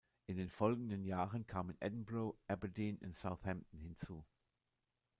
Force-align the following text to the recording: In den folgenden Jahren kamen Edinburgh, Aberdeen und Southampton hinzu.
In 0.25 0.35
den 0.35 0.49
folgenden 0.49 1.03
Jahren 1.03 1.45
kamen 1.45 1.77
Edinburgh, 1.79 2.35
Aberdeen 2.47 2.97
und 3.03 3.15
Southampton 3.15 3.77
hinzu. 3.79 4.25